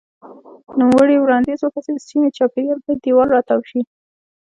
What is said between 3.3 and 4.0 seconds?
راتاو شي.